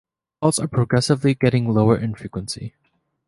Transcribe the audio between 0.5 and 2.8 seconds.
are progressively getting lower in frequency.